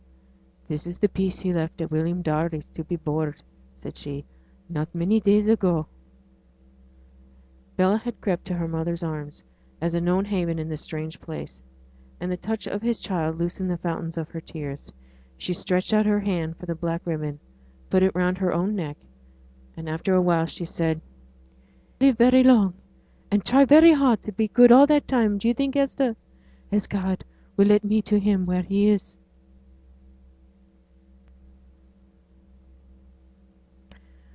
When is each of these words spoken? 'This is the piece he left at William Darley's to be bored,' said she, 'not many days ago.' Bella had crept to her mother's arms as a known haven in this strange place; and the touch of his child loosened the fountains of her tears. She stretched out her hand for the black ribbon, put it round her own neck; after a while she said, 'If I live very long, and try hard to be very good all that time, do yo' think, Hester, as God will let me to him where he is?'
'This 0.67 0.87
is 0.87 0.99
the 0.99 1.09
piece 1.09 1.37
he 1.41 1.51
left 1.51 1.81
at 1.81 1.91
William 1.91 2.21
Darley's 2.21 2.63
to 2.67 2.81
be 2.85 2.95
bored,' 2.95 3.43
said 3.79 3.97
she, 3.97 4.23
'not 4.69 4.95
many 4.95 5.19
days 5.19 5.49
ago.' 5.49 5.85
Bella 7.75 7.97
had 7.97 8.21
crept 8.21 8.45
to 8.45 8.53
her 8.53 8.69
mother's 8.69 9.03
arms 9.03 9.43
as 9.81 9.93
a 9.95 9.99
known 9.99 10.23
haven 10.23 10.57
in 10.57 10.69
this 10.69 10.79
strange 10.79 11.19
place; 11.19 11.61
and 12.21 12.31
the 12.31 12.37
touch 12.37 12.67
of 12.67 12.81
his 12.81 13.01
child 13.01 13.37
loosened 13.37 13.69
the 13.69 13.75
fountains 13.77 14.17
of 14.17 14.29
her 14.29 14.39
tears. 14.39 14.93
She 15.37 15.51
stretched 15.53 15.93
out 15.93 16.05
her 16.05 16.21
hand 16.21 16.55
for 16.55 16.65
the 16.67 16.73
black 16.75 17.01
ribbon, 17.05 17.37
put 17.89 18.01
it 18.01 18.15
round 18.15 18.37
her 18.37 18.53
own 18.53 18.73
neck; 18.73 18.95
after 19.75 20.13
a 20.13 20.21
while 20.21 20.45
she 20.45 20.63
said, 20.63 21.01
'If 21.99 22.01
I 22.01 22.05
live 22.05 22.17
very 22.17 22.43
long, 22.45 22.75
and 23.29 23.43
try 23.43 23.65
hard 23.65 24.21
to 24.23 24.31
be 24.31 24.47
very 24.47 24.53
good 24.53 24.71
all 24.71 24.87
that 24.87 25.05
time, 25.05 25.37
do 25.37 25.49
yo' 25.49 25.53
think, 25.53 25.75
Hester, 25.75 26.15
as 26.71 26.87
God 26.87 27.25
will 27.57 27.67
let 27.67 27.83
me 27.83 28.01
to 28.03 28.21
him 28.21 28.45
where 28.45 28.61
he 28.63 28.87
is?' 28.87 29.17